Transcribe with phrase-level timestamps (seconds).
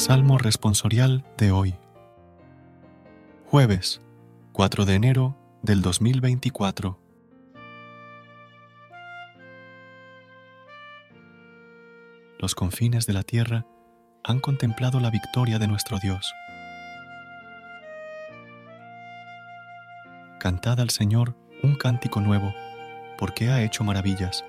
[0.00, 1.74] Salmo responsorial de hoy.
[3.44, 4.00] Jueves,
[4.52, 6.98] 4 de enero del 2024.
[12.38, 13.66] Los confines de la tierra
[14.24, 16.32] han contemplado la victoria de nuestro Dios.
[20.38, 22.54] Cantad al Señor un cántico nuevo,
[23.18, 24.46] porque ha hecho maravillas.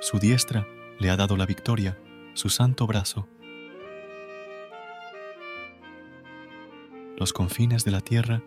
[0.00, 0.68] Su diestra
[1.00, 1.98] le ha dado la victoria,
[2.34, 3.26] su santo brazo.
[7.18, 8.42] Los confines de la tierra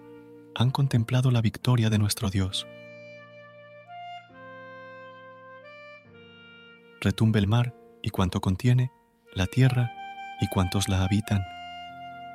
[0.55, 2.65] han contemplado la victoria de nuestro Dios.
[7.01, 8.89] Retumbe el mar y cuanto contiene,
[9.33, 9.91] la tierra
[10.39, 11.41] y cuantos la habitan.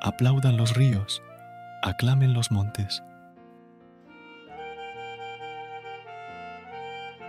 [0.03, 1.23] Aplaudan los ríos,
[1.81, 3.01] aclamen los montes.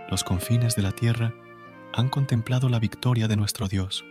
[0.07, 1.33] Los confines de la tierra
[1.93, 4.05] han contemplado la victoria de nuestro Dios.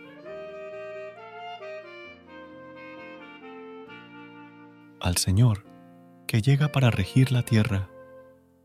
[5.01, 5.65] Al Señor,
[6.27, 7.89] que llega para regir la tierra.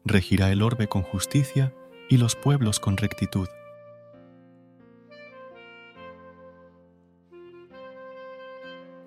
[0.05, 1.75] Regirá el orbe con justicia
[2.09, 3.49] y los pueblos con rectitud.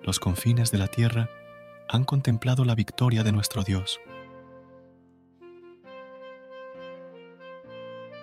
[0.02, 1.28] Los confines de la tierra
[1.88, 4.00] han contemplado la victoria de nuestro Dios.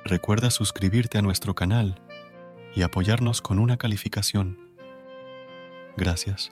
[0.03, 2.01] Recuerda suscribirte a nuestro canal
[2.75, 4.59] y apoyarnos con una calificación.
[5.97, 6.51] Gracias.